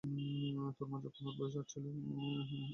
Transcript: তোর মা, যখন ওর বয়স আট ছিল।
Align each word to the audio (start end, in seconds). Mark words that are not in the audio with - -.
তোর 0.77 0.87
মা, 0.89 0.97
যখন 1.05 1.23
ওর 1.27 1.35
বয়স 1.39 1.55
আট 1.59 1.65
ছিল। 1.71 1.83